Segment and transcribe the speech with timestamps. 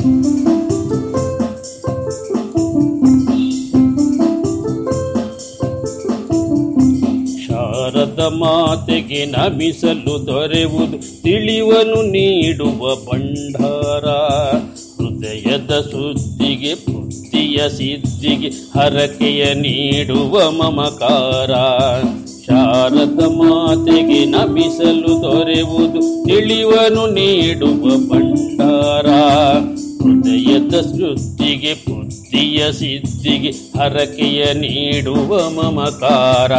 [0.00, 0.06] ಶಾರದ
[8.28, 14.06] ಮಾತೆಗೆ ನಮಿಸಲು ದೊರೆವುದು ತಿಳಿವನು ನೀಡುವ ಭಂಡಾರ.
[14.96, 21.50] ಹೃದಯದ ಸುದ್ದಿಗೆ ಪುತ್ತಿಯ ಸಿದ್ಧಿಗೆ ಹರಕೆಯ ನೀಡುವ ಮಮಕಾರ.
[22.46, 28.79] ಶಾರದ ಮಾತೆಗೆ ನಮಿಸಲು ದೊರೆವುದು ತಿಳಿವನು ನೀಡುವ ಭಂಡಾರ.
[30.70, 36.52] ಹೃದಯದ ಸೃಷ್ಟಿಗೆ ಬುದ್ಧಿಯ ಸಿದ್ಧಿಗೆ ಹರಕೆಯ ನೀಡುವ ಮಮಕಾರ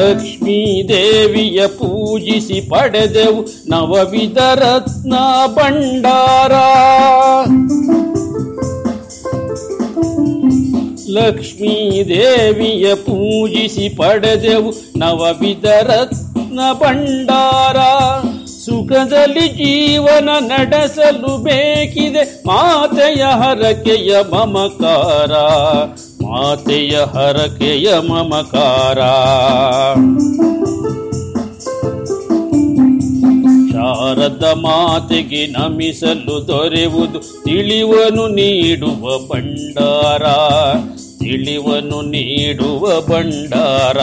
[0.00, 5.14] ಲಕ್ಷ್ಮೀ ದೇವಿಯ ಪೂಜಿಸಿ ಪಡೆದೆವು ನವವಿಧ ರತ್ನ
[5.54, 6.52] ಭಂಡಾರ.
[11.10, 17.76] ಲಕ್ಷ್ಮೀ ದೇವಿಯ ಪೂಜಿಸಿ ಪಡೆದೆವು ನವವಿಧ ರತ್ನ ಭಂಡಾರ.
[18.46, 25.32] ಸುಖದಲ್ಲಿ ಜೀವನ ನಡೆಸಲು ಬೇಕಿದೆ ಮಾತೆಯ ಹರಕೆಯ ಮಮಕಾರ.
[26.30, 28.98] ಮಾತೆಯ ಹರಕೆಯ ಮಮಕಾರ.
[33.72, 40.24] ಶಾರದ ಮಾತೆಗೆ ನಮಿಸಲು ದೊರೆಯುವುದು ತಿಳಿವನು ನೀಡುವ ಭಂಡಾರ
[41.18, 43.98] ತಿಳಿವನು ನೀಡುವ ಭಂಡಾರ.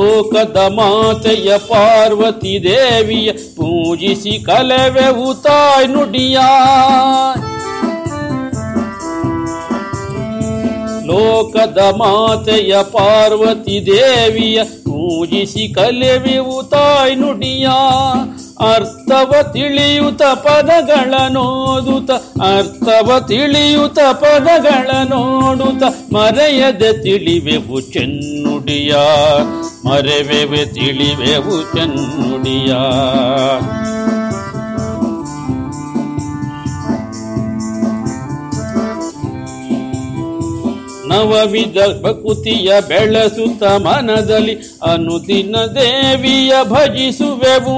[0.00, 6.38] ಲೋಕದ ಮಾತೆಯ ಪಾರ್ವತಿ ದೇವಿಯ ಪೂಜಿಸಿ ಕಲೆವೆವು ತಾಯ್ ನುಡಿಯ.
[11.06, 17.68] ಲೋಕದ ಮಾತೆಯ ಪಾರ್ವತಿ ದೇವಿಯ ಪೂಜಿಸಿ ಕಲೆವೆವು ತಾಯ್ ನುಡಿಯ.
[18.74, 22.10] ಅರ್ಥವ ತಿಳಿಯುತ ಪದಗಳ ನೋಡುತ,
[22.42, 27.80] ಅರ್ಥವ ತಿಳಿಯುತ ಪದಗಳ ನೋಡುತ್ತ ಮರೆಯದೆ ತಿಳಿವೆವು
[28.70, 28.94] ಚೆನ್ನುಡಿಯ
[29.88, 32.72] ಮರೆವೆವೆ ತಿಳಿವೆವು ಚೆನ್ನುಡಿಯ.
[41.08, 44.54] ನವವಿಧ ಭಕುತಿಯ ಬೆಳಸುತ್ತ ಮನದಲ್ಲಿ
[44.92, 47.76] ಅನುದಿನ ದೇವಿಯ ಭಜಿಸುವೆವು.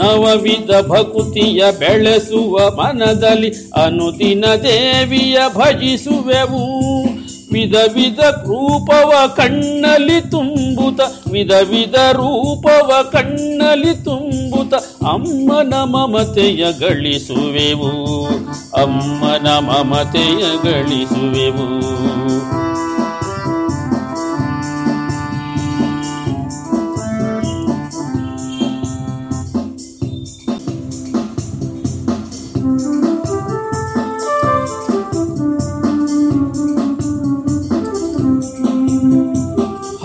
[0.00, 3.50] ನವವಿಧ ಭಕುತಿಯ ಬೆಳೆಸುವ ಮನದಲ್ಲಿ
[3.84, 6.80] ಅನುದಿನ ದೇವಿಯ ಭಜಿಸುವೆವು.
[7.52, 11.00] ವಿಧ ವಿಧ ರೂಪವ ಕಣ್ಣಲ್ಲಿ ತುಂಬುತ,
[11.32, 14.74] ವಿಧ ವಿಧ ರೂಪವ ಕಣ್ಣಲ್ಲಿ ತುಂಬುತ
[15.04, 18.26] ಅಮ್ಮನ ಮಮತೆಯ ಗಳಿಸುವೆವು.
[18.82, 21.80] ಅಮ್ಮನ ಮಮತೆಯ ಗಳಿಸುವೆವು.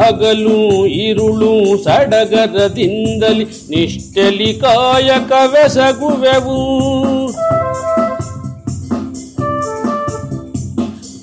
[0.06, 6.58] ಹಗಲು, ಇರುಳು, ಸಡಗರದಿಂದಲಿ ನಿಷ್ಠಲಿ ಕಾಯಕವೆಸಗುವೆವು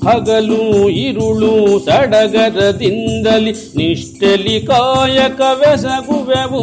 [0.08, 6.62] ಹಗಲು, ಇರುಳು, ಸಡಗರದಿಂದಲಿ ನಿಷ್ಠಲಿ ಕಾಯಕವೆಸಗುವೆವು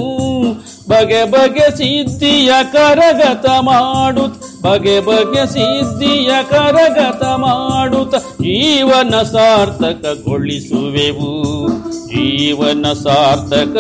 [0.90, 11.79] ಬಗೆ ಬಗೆ ಸಿದ್ಧಿಯ ಕರಗತ ಮಾಡುತ್ತ ಬಗೆ ಬಗೆ ಸಿದ್ಧಿಯ ಕರಗತ ಮಾಡುತ್ತ ಜೀವನ ಸಾರ್ಥಕಗೊಳಿಸುವೆವು.
[12.20, 13.80] ಜೀವನ ಸಾರ್ಥಕಗೊಳಿಸುವೆವು.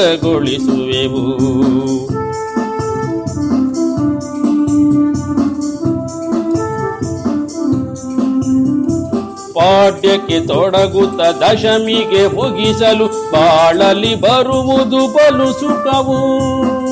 [9.54, 16.89] ಪಾಠ್ಯಕ್ಕೆ ತೊಡಗುತ್ತ ದಶಮಿಗೆ ಮುಗಿಸಲು ಬಾಳಲಿ ಬರುವುದು ಬಲು ಸುಖವು.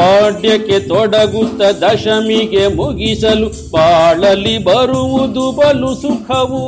[0.00, 6.64] ಪಾಠ್ಯಕ್ಕೆ ತೊಡಗುತ್ತ ದಶಮಿಗೆ ಮುಗಿಸಲು ಬಾಳಲಿ ಬರುವುದು ಬಲು ಸುಖವು.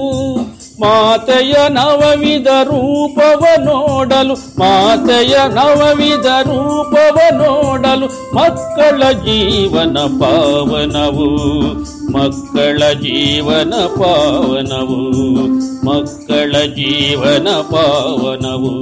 [0.81, 11.29] ಮಾತೆಯ ನವವಿಧ ರೂಪವ ನೋಡಲು, ಮಾತೆಯ ನವವಿದ ರೂಪವ ನೋಡಲು ಮಕ್ಕಳ ಜೀವನ ಪಾವನವು.
[12.12, 15.00] ಮಕ್ಕಳ ಜೀವನ ಪಾವನವು,
[15.87, 18.75] ಮಕ್ಕಳ ಜೀವನ ಪಾವನವು,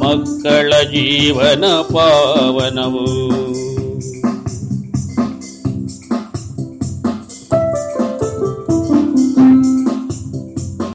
[0.00, 3.55] ಮಕ್ಕಳ ಜೀವನ ಪಾವನವು.